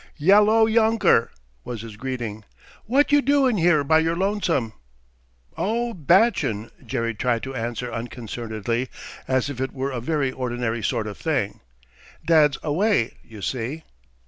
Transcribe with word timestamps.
"Yello, 0.19 0.65
younker!" 0.65 1.29
was 1.63 1.83
his 1.83 1.95
greeting. 1.95 2.43
"What 2.87 3.11
you 3.11 3.21
doin' 3.21 3.57
here 3.57 3.83
by 3.83 3.99
your 3.99 4.15
lonesome?" 4.15 4.73
"Oh, 5.55 5.93
bachin'," 5.93 6.71
Jerry 6.83 7.13
tried 7.13 7.43
to 7.43 7.53
answer 7.53 7.93
unconcernedly, 7.93 8.89
as 9.27 9.47
if 9.51 9.61
it 9.61 9.73
were 9.73 9.91
a 9.91 10.01
very 10.01 10.31
ordinary 10.31 10.81
sort 10.83 11.05
of 11.05 11.19
thing. 11.19 11.59
"Dad's 12.25 12.57
away, 12.63 13.17
you 13.23 13.43
see." 13.43 13.83